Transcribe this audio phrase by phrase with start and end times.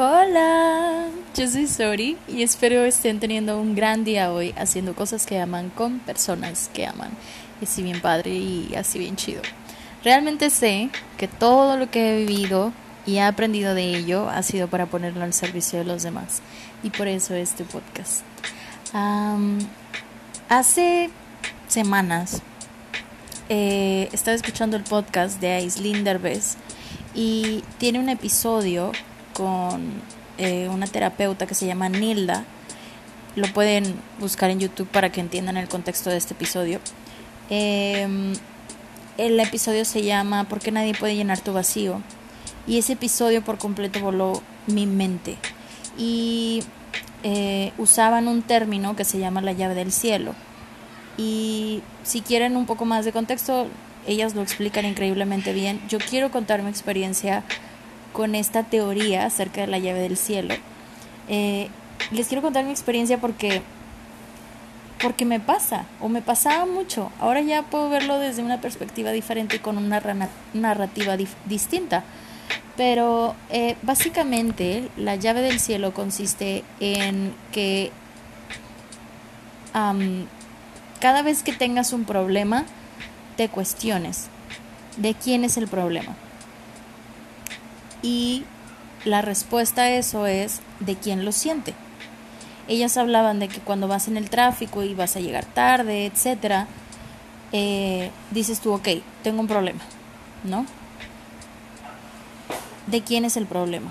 [0.00, 5.40] Hola, yo soy Sori y espero estén teniendo un gran día hoy haciendo cosas que
[5.40, 7.10] aman con personas que aman.
[7.60, 9.42] Y así bien padre y así bien chido.
[10.04, 12.72] Realmente sé que todo lo que he vivido
[13.06, 16.42] y he aprendido de ello ha sido para ponerlo al servicio de los demás.
[16.84, 18.22] Y por eso este podcast.
[20.48, 21.10] hace
[21.66, 22.40] semanas
[23.48, 26.54] eh, estaba escuchando el podcast de Aislinn Derbez
[27.16, 28.92] y tiene un episodio
[29.38, 29.92] con
[30.36, 32.44] eh, una terapeuta que se llama Nilda.
[33.36, 36.80] Lo pueden buscar en YouTube para que entiendan el contexto de este episodio.
[37.48, 38.34] Em,
[39.16, 42.02] el episodio se llama ¿Por qué nadie puede llenar tu vacío?
[42.66, 45.36] Y ese episodio por completo voló mi mente.
[45.96, 46.64] Y
[47.22, 50.34] eh, usaban un término que se llama la llave del cielo.
[51.16, 53.68] Y si quieren un poco más de contexto,
[54.04, 55.80] ellas lo explican increíblemente bien.
[55.88, 57.44] Yo quiero contar mi experiencia
[58.18, 60.52] con esta teoría acerca de la llave del cielo.
[61.28, 61.68] Eh,
[62.10, 63.62] les quiero contar mi experiencia porque
[65.00, 67.12] porque me pasa o me pasaba mucho.
[67.20, 70.02] Ahora ya puedo verlo desde una perspectiva diferente y con una
[70.52, 71.16] narrativa
[71.46, 72.02] distinta.
[72.76, 77.92] Pero eh, básicamente la llave del cielo consiste en que
[80.98, 82.64] cada vez que tengas un problema,
[83.36, 84.26] te cuestiones
[84.96, 86.16] de quién es el problema.
[88.02, 88.44] Y
[89.04, 91.74] la respuesta a eso es de quién lo siente.
[92.68, 96.68] Ellas hablaban de que cuando vas en el tráfico y vas a llegar tarde, etcétera,
[97.52, 98.88] eh, dices tú, ok,
[99.22, 99.80] tengo un problema,
[100.44, 100.66] ¿no?
[102.86, 103.90] ¿De quién es el problema?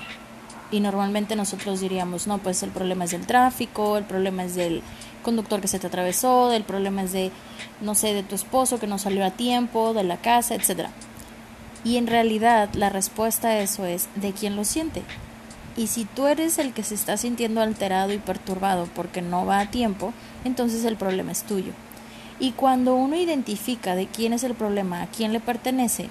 [0.69, 4.83] Y normalmente nosotros diríamos, no, pues el problema es del tráfico, el problema es del
[5.23, 7.31] conductor que se te atravesó, el problema es de,
[7.81, 10.91] no sé, de tu esposo que no salió a tiempo, de la casa, etcétera.
[11.88, 15.04] Y en realidad la respuesta a eso es de quién lo siente.
[15.78, 19.62] Y si tú eres el que se está sintiendo alterado y perturbado porque no va
[19.62, 20.12] a tiempo,
[20.44, 21.72] entonces el problema es tuyo.
[22.42, 26.09] Y cuando uno identifica de quién es el problema, a quién le pertenece,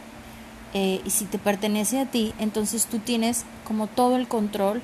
[0.72, 4.81] eh, y si te pertenece a ti, entonces tú tienes como todo el control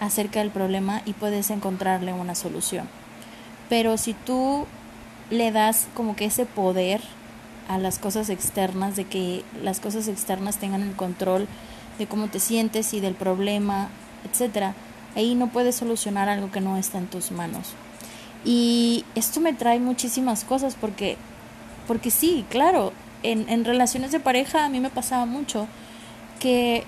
[0.00, 2.88] acerca del problema y puedes encontrarle una solución.
[3.68, 4.66] Pero si tú
[5.30, 7.00] le das como que ese poder
[7.68, 11.46] a las cosas externas, de que las cosas externas tengan el control
[11.98, 13.88] de cómo te sientes y del problema,
[14.30, 14.74] etcétera,
[15.14, 17.72] ahí no puedes solucionar algo que no está en tus manos.
[18.44, 21.16] Y esto me trae muchísimas cosas porque,
[21.88, 25.66] porque sí, claro, en, en relaciones de pareja a mí me pasaba mucho
[26.38, 26.84] que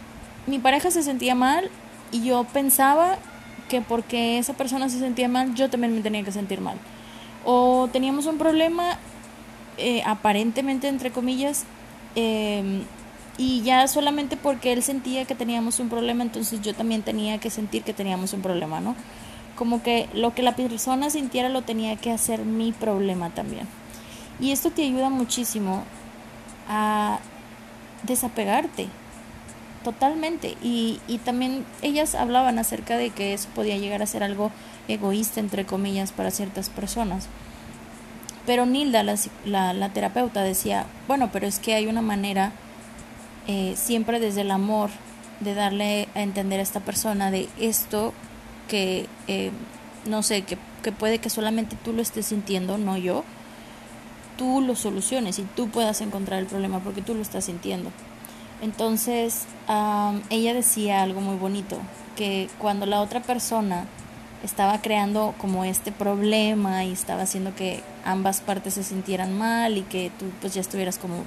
[0.46, 1.70] mi pareja se sentía mal
[2.12, 3.18] y yo pensaba
[3.68, 6.78] que porque esa persona se sentía mal, yo también me tenía que sentir mal.
[7.44, 8.98] O teníamos un problema
[9.78, 11.64] eh, aparentemente entre comillas,
[12.14, 12.82] em,
[13.36, 17.50] y ya solamente porque él sentía que teníamos un problema, entonces yo también tenía que
[17.50, 18.96] sentir que teníamos un problema, ¿no?
[19.56, 23.66] Como que lo que la persona sintiera lo tenía que hacer mi problema también.
[24.40, 25.84] Y esto te ayuda muchísimo
[26.68, 27.18] a
[28.02, 28.88] desapegarte
[29.84, 30.56] totalmente.
[30.62, 34.50] Y, y también ellas hablaban acerca de que eso podía llegar a ser algo
[34.88, 37.28] egoísta, entre comillas, para ciertas personas.
[38.48, 42.52] Pero Nilda, la, la, terapeuta, decía, bueno, pero es que hay una manera,
[43.46, 44.88] eh, siempre desde el amor,
[45.40, 48.14] de darle a entender a esta persona de esto
[48.66, 49.50] que, eh,
[50.06, 53.22] no sé, que, que puede que solamente tú lo estés sintiendo, no yo,
[54.38, 57.90] tú lo soluciones y tú puedas encontrar el problema porque tú lo estás sintiendo.
[58.62, 59.44] Entonces,
[60.30, 61.76] ella decía algo muy bonito,
[62.16, 63.84] que cuando la otra persona
[64.44, 69.82] estaba creando como este problema y estaba haciendo que ambas partes se sintieran mal y
[69.82, 71.24] que tú pues ya estuvieras como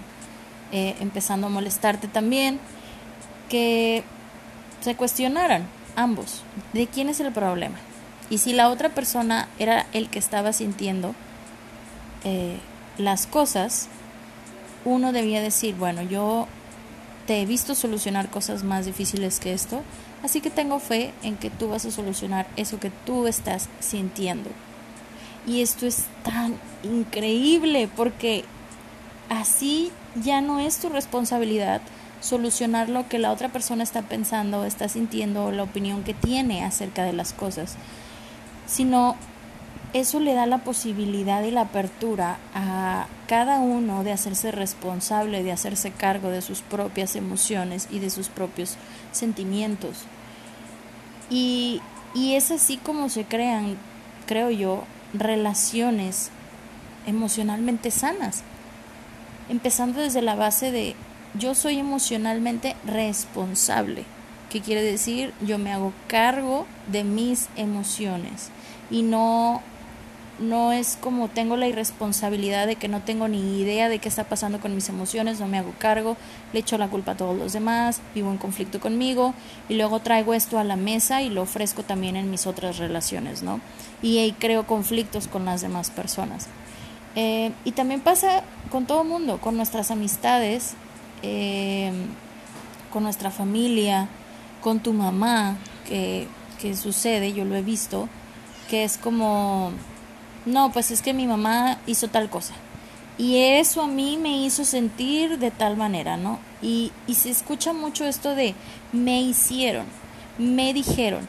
[0.72, 2.60] eh, empezando a molestarte también,
[3.50, 4.04] que
[4.80, 7.76] se cuestionaran ambos de quién es el problema.
[8.30, 11.14] Y si la otra persona era el que estaba sintiendo
[12.24, 12.58] eh,
[12.98, 13.90] las cosas,
[14.86, 16.48] uno debía decir, bueno, yo
[17.28, 19.82] te he visto solucionar cosas más difíciles que esto,
[20.24, 24.50] Así que tengo fe en que tú vas a solucionar eso que tú estás sintiendo.
[25.48, 28.46] Y esto es tan increíble porque
[29.30, 29.92] así
[30.24, 31.82] ya no es tu responsabilidad
[32.20, 36.64] solucionar lo que la otra persona está pensando, está sintiendo o la opinión que tiene
[36.64, 37.76] acerca de las cosas,
[38.68, 39.16] sino
[39.94, 45.52] eso le da la posibilidad y la apertura a cada uno de hacerse responsable, de
[45.52, 48.78] hacerse cargo de sus propias emociones y de sus propios
[49.12, 50.04] sentimientos.
[51.30, 51.82] Y,
[52.14, 53.78] y es así como se crean,
[54.26, 54.84] creo yo,
[55.14, 56.30] relaciones
[57.06, 58.44] emocionalmente sanas.
[59.50, 60.96] Empezando desde la base de
[61.34, 64.06] yo soy emocionalmente responsable
[64.52, 65.34] ¿Qué quiere decir?
[65.40, 68.50] Yo me hago cargo de mis emociones
[68.90, 69.62] y no
[70.42, 74.26] no es como tengo la irresponsabilidad de que no tengo ni idea de qué está
[74.26, 76.18] pasando con mis emociones, no me hago cargo,
[76.52, 79.34] le echo la culpa a todos los demás, vivo en conflicto conmigo
[79.70, 83.44] y luego traigo esto a la mesa y lo ofrezco también en mis otras relaciones,
[83.44, 83.62] ¿no?
[84.02, 86.48] Y ahí creo conflictos con las demás personas.
[87.16, 90.74] Eh, y también pasa con todo mundo, con nuestras amistades,
[91.24, 91.92] eh,
[92.92, 94.08] con nuestra familia,
[94.62, 96.28] con tu mamá, que,
[96.60, 98.08] que sucede, yo lo he visto,
[98.70, 99.72] que es como
[100.46, 102.54] no, pues es que mi mamá hizo tal cosa.
[103.18, 106.40] Y eso a mí me hizo sentir de tal manera, ¿no?
[106.62, 108.56] Y, y se escucha mucho esto de
[108.92, 109.86] me hicieron,
[110.40, 111.28] me dijeron,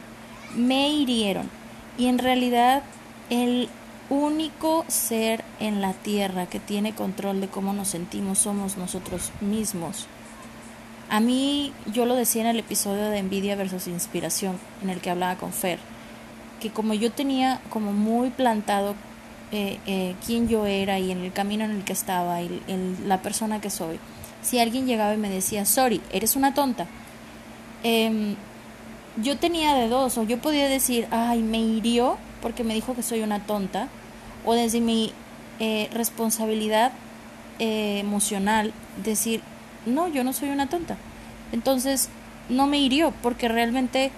[0.57, 1.51] me hirieron.
[1.99, 2.83] Y en realidad
[3.29, 3.69] el
[4.09, 10.07] único ser en la tierra que tiene control de cómo nos sentimos somos nosotros mismos.
[11.11, 15.11] A mí, yo lo decía en el episodio de Envidia versus Inspiración, en el que
[15.11, 15.79] hablaba con Fer
[16.63, 18.95] que como yo tenía como muy plantado
[19.51, 23.09] eh, eh, quién yo era y en el camino en el que estaba y en
[23.09, 23.99] la persona que soy,
[24.43, 26.87] si alguien llegaba y me decía, sorry, eres una tonta,
[27.83, 28.37] em,
[29.21, 33.03] yo tenía de dos, o yo podía decir, ay, me hirió porque me dijo que
[33.03, 33.89] soy una tonta,
[34.45, 35.13] o desde mi
[35.59, 36.93] eh, responsabilidad
[37.59, 38.73] emocional
[39.05, 39.41] decir,
[39.87, 40.97] no, yo no soy una tonta.
[41.53, 42.09] Entonces,
[42.49, 44.11] no me hirió porque realmente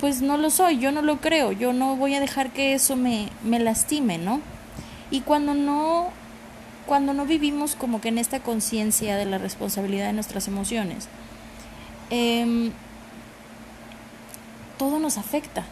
[0.00, 2.96] pues no lo soy, yo no lo creo, yo no voy a dejar que eso
[2.96, 4.40] me, me lastime, ¿no?
[5.10, 6.08] Y cuando no,
[6.86, 11.08] cuando no vivimos como que en esta conciencia de la responsabilidad de nuestras emociones,
[12.10, 12.72] em,
[14.78, 15.64] todo nos afecta,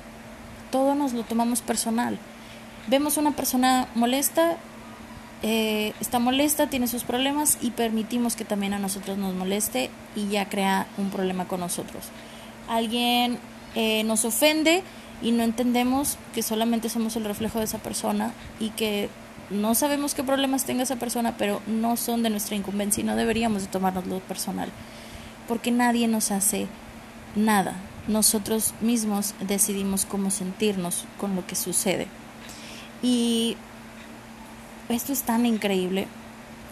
[0.70, 2.18] todo nos lo tomamos personal.
[2.88, 4.56] Vemos una persona molesta,
[5.42, 10.28] eh, está molesta, tiene sus problemas y permitimos que también a nosotros nos moleste y
[10.28, 12.06] ya crea un problema con nosotros.
[12.68, 13.38] Alguien
[13.76, 14.82] eh, nos ofende
[15.20, 19.10] y no entendemos que solamente somos el reflejo de esa persona y que
[19.50, 23.16] no sabemos qué problemas tenga esa persona, pero no son de nuestra incumbencia y no
[23.16, 24.70] deberíamos de tomárnoslo personal,
[25.46, 26.68] porque nadie nos hace
[27.34, 27.74] nada.
[28.08, 32.06] Nosotros mismos decidimos cómo sentirnos con lo que sucede.
[33.02, 33.58] Y
[34.88, 36.08] esto es tan increíble,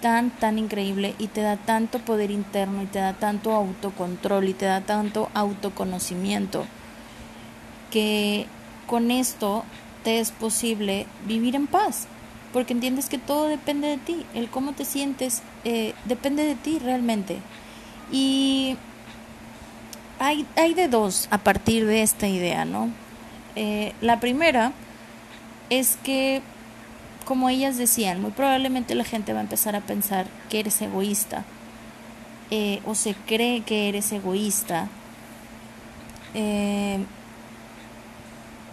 [0.01, 4.55] tan, tan increíble y te da tanto poder interno y te da tanto autocontrol y
[4.55, 6.65] te da tanto autoconocimiento
[7.91, 8.47] que
[8.87, 9.65] con esto
[10.03, 12.07] te es posible vivir en paz,
[12.53, 16.79] porque entiendes que todo depende de ti, el cómo te sientes eh, depende de ti
[16.79, 17.39] realmente.
[18.13, 18.77] Y
[20.19, 22.91] hay, hay de dos a partir de esta idea, ¿no?
[23.57, 24.73] Eh, la primera
[25.71, 26.43] es que,
[27.25, 31.45] como ellas decían, muy probablemente la gente va a empezar a pensar que eres egoísta
[32.51, 34.89] eh, o se cree que eres egoísta.
[36.35, 36.99] Eh,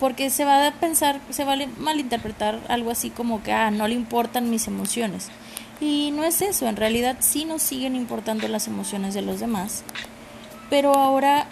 [0.01, 3.87] porque se va a pensar, se va a malinterpretar algo así como que, ah, no
[3.87, 5.27] le importan mis emociones.
[5.79, 9.83] Y no es eso, en realidad sí nos siguen importando las emociones de los demás,
[10.71, 11.45] pero ahora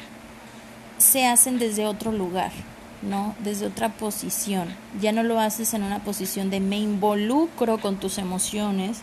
[0.98, 2.51] se hacen desde otro lugar,
[3.04, 3.36] ¿no?
[3.38, 4.75] Desde otra posición.
[5.00, 9.02] Ya no lo haces en una posición de me involucro con tus emociones,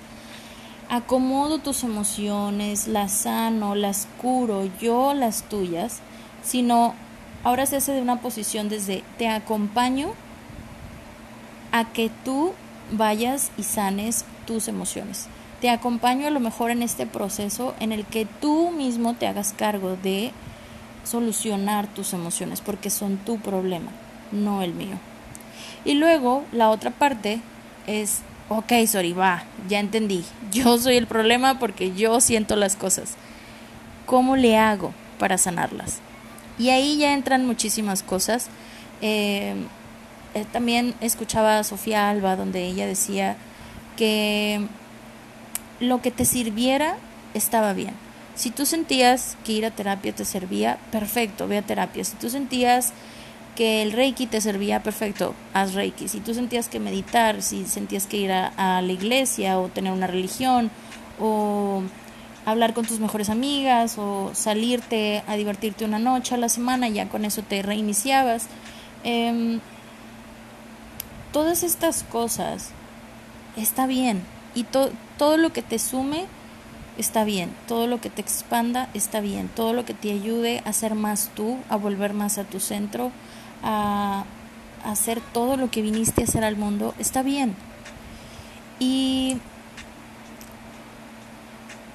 [0.88, 6.00] acomodo tus emociones, las sano, las curo, yo las tuyas,
[6.42, 6.96] sino
[7.46, 10.14] Ahora se hace de una posición desde te acompaño
[11.70, 12.52] a que tú
[12.90, 15.28] vayas y sanes tus emociones.
[15.60, 19.54] Te acompaño a lo mejor en este proceso en el que tú mismo te hagas
[19.56, 20.32] cargo de
[21.04, 23.92] solucionar tus emociones, porque son tu problema,
[24.32, 24.96] no el mío.
[25.84, 27.40] Y luego la otra parte
[27.86, 33.14] es, ok, sorry, va, ya entendí, yo soy el problema porque yo siento las cosas.
[34.04, 36.00] ¿Cómo le hago para sanarlas?
[36.58, 38.48] Y ahí ya entran muchísimas cosas.
[39.02, 39.54] Eh,
[40.34, 43.36] eh, también escuchaba a Sofía Alba donde ella decía
[43.96, 44.66] que
[45.80, 46.96] lo que te sirviera
[47.34, 47.94] estaba bien.
[48.34, 52.04] Si tú sentías que ir a terapia te servía, perfecto, ve a terapia.
[52.04, 52.92] Si tú sentías
[53.54, 56.08] que el reiki te servía, perfecto, haz reiki.
[56.08, 60.06] Si tú sentías que meditar, si sentías que ir a la iglesia o tener una
[60.06, 60.70] religión
[61.18, 61.82] o
[62.46, 67.08] hablar con tus mejores amigas o salirte a divertirte una noche a la semana, ya
[67.08, 68.46] con eso te reiniciabas.
[69.04, 69.60] Em,
[71.32, 72.70] todas estas cosas
[73.56, 74.22] está bien
[74.54, 76.26] y todo lo que te sume
[76.96, 80.72] está bien, todo lo que te expanda está bien, todo lo que te ayude a
[80.72, 83.10] ser más tú, a volver más a tu centro,
[83.62, 84.24] a
[84.84, 87.56] hacer todo lo que viniste a hacer al mundo, está bien.
[88.78, 89.38] Y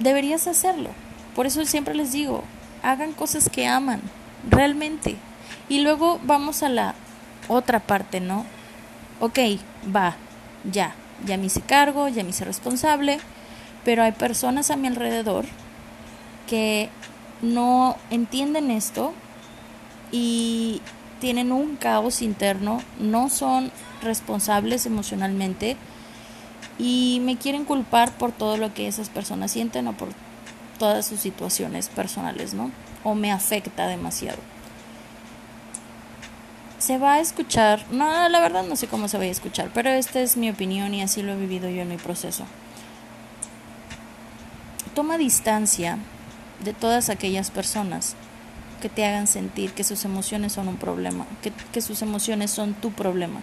[0.01, 0.89] deberías hacerlo.
[1.35, 2.43] Por eso siempre les digo,
[2.83, 4.01] hagan cosas que aman,
[4.49, 5.15] realmente.
[5.69, 6.95] Y luego vamos a la
[7.47, 8.45] otra parte, ¿no?
[9.19, 9.39] Ok,
[9.95, 10.15] va,
[10.69, 10.93] ya,
[11.25, 13.19] ya me hice cargo, ya me hice responsable,
[13.85, 15.45] pero hay personas a mi alrededor
[16.47, 16.89] que
[17.41, 19.13] no entienden esto
[20.11, 20.81] y
[21.19, 25.77] tienen un caos interno, no son responsables emocionalmente
[26.81, 30.09] y me quieren culpar por todo lo que esas personas sienten o por
[30.79, 32.71] todas sus situaciones personales, ¿no?
[33.03, 34.39] O me afecta demasiado.
[36.79, 39.91] Se va a escuchar, no, la verdad no sé cómo se va a escuchar, pero
[39.91, 42.45] esta es mi opinión y así lo he vivido yo en mi proceso.
[44.95, 45.99] Toma distancia
[46.63, 48.15] de todas aquellas personas
[48.81, 52.73] que te hagan sentir que sus emociones son un problema, que, que sus emociones son
[52.73, 53.41] tu problema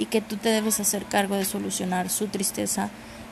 [0.00, 2.88] y que tú te debes hacer cargo de solucionar su tristeza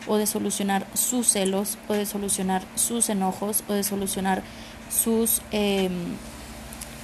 [0.06, 4.42] o de solucionar sus celos o de solucionar sus enojos o de solucionar
[4.90, 5.90] sus em,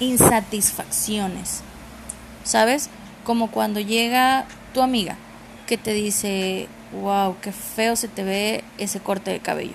[0.01, 1.63] insatisfacciones.
[2.45, 2.91] ¿Sabes?
[3.25, 4.45] Como cuando llega
[4.75, 5.17] tu amiga
[5.67, 9.73] que te dice, wow, qué feo se te ve ese corte de cabello.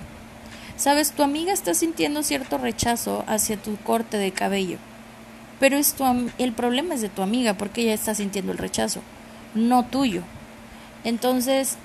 [0.76, 4.78] Sabes, tu amiga está sintiendo cierto rechazo hacia tu corte de cabello,
[5.58, 6.04] pero es tu,
[6.38, 9.00] el problema es de tu amiga porque ella está sintiendo el rechazo
[9.54, 10.22] no tuyo.
[11.04, 11.76] Entonces,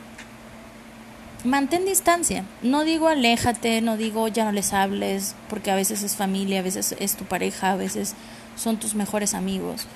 [1.43, 2.43] mantén distancia.
[2.61, 6.63] No digo aléjate, no digo ya no les hables, porque a veces es familia, a
[6.63, 8.15] veces es tu pareja, a veces
[8.55, 9.87] son tus mejores amigos.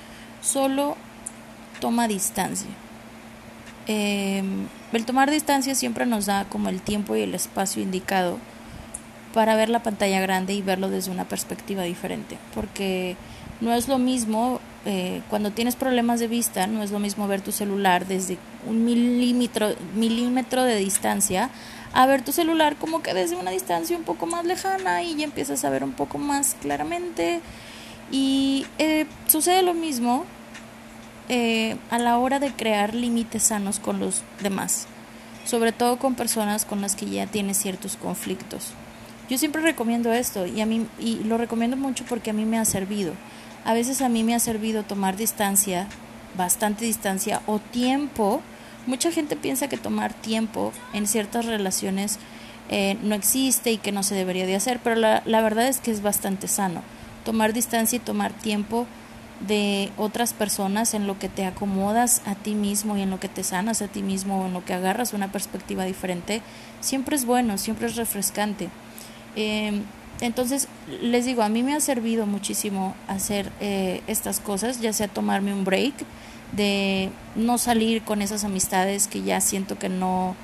[0.42, 0.96] Solo
[1.80, 2.70] toma distancia.
[3.88, 8.38] Em, el tomar distancia siempre nos da como el tiempo y el espacio indicado
[9.34, 13.16] para ver la pantalla grande y verlo desde una perspectiva diferente, porque
[13.62, 17.42] no es lo mismo eh, cuando tienes problemas de vista, no es lo mismo ver
[17.42, 21.50] tu celular desde un milímetro, milímetro de distancia
[21.94, 25.24] a ver tu celular como que desde una distancia un poco más lejana y ya
[25.24, 27.42] empiezas a ver un poco más claramente.
[28.12, 30.26] Y eh, sucede lo mismo
[31.30, 34.88] eh, a la hora de crear límites sanos con los demás,
[35.46, 38.72] sobre todo con personas con las que ya tienes ciertos conflictos.
[39.30, 42.58] Yo siempre recomiendo esto y a mí y lo recomiendo mucho porque a mí me
[42.58, 43.14] ha servido
[43.66, 45.88] a veces a mí me ha servido tomar distancia,
[46.38, 48.42] bastante distancia o tiempo.
[48.86, 52.20] Mucha gente piensa que tomar tiempo en ciertas relaciones
[52.70, 55.80] eh, no existe y que no se debería de hacer, pero la, la verdad es
[55.80, 56.82] que es bastante sano.
[57.26, 58.88] Tomar distancia y tomar tiempo
[59.48, 63.30] de otras personas en lo que te acomodas a ti mismo y en lo que
[63.30, 66.42] te sanas a ti mismo o en lo que agarras una perspectiva diferente,
[66.82, 68.70] siempre es bueno, siempre es refrescante.
[69.36, 69.82] Eh,
[70.22, 70.68] entonces,
[71.02, 75.54] les digo, a mí me ha servido muchísimo hacer eh, estas cosas, ya sea tomarme
[75.54, 75.94] un break,
[76.52, 80.36] de no salir con esas amistades que ya siento que no,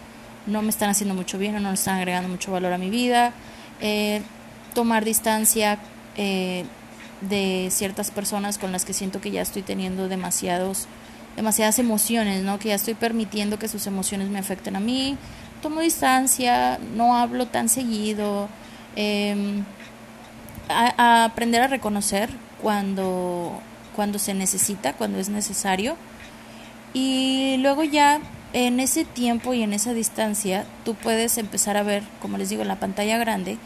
[0.45, 3.33] no me están haciendo mucho bien o no están agregando mucho valor a mi vida,
[3.81, 4.21] eh,
[4.73, 5.79] tomar distancia
[6.15, 6.65] eh,
[7.21, 10.87] de ciertas personas con las que siento que ya estoy teniendo demasiados,
[11.35, 12.59] demasiadas emociones, ¿no?
[12.59, 15.17] que ya estoy permitiendo que sus emociones me afecten a mí,
[15.61, 18.47] tomo distancia, no hablo tan seguido,
[18.95, 19.63] Em,
[20.69, 22.29] a, aprender a reconocer
[22.61, 23.59] cuando,
[23.95, 25.95] cuando se necesita, cuando es necesario.
[26.93, 28.19] Y luego ya
[28.53, 32.61] en ese tiempo y en esa distancia tú puedes empezar a ver, como les digo,
[32.61, 33.57] en la pantalla grande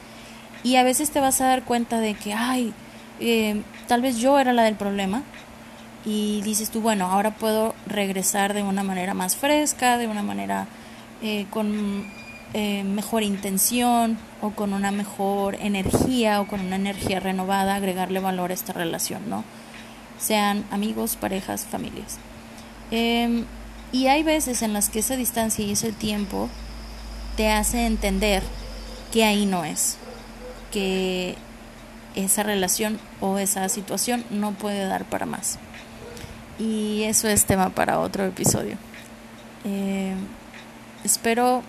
[0.64, 2.74] y a veces te vas a dar cuenta de que, ay,
[3.20, 5.22] em, tal vez yo era la del problema
[6.06, 10.68] y dices tú, bueno, ahora puedo regresar de una manera más fresca, de una manera
[11.22, 12.06] eh, con
[12.54, 18.52] eh, mejor intención o con una mejor energía o con una energía renovada, agregarle valor
[18.52, 19.44] a esta relación, ¿no?
[20.20, 22.18] Sean amigos, parejas, familias.
[22.92, 23.46] Em,
[23.92, 26.50] y hay veces en las que esa distancia y ese tiempo
[27.36, 28.44] te hace entender
[29.12, 29.98] que ahí no es,
[30.72, 31.36] que
[32.16, 35.58] esa relación o esa situación no puede dar para más.
[36.60, 38.78] Y eso es tema para otro episodio.
[39.64, 40.18] Em,
[41.04, 41.64] espero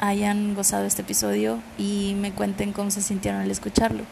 [0.00, 4.04] hayan gozado este episodio y me cuenten cómo se sintieron al escucharlo.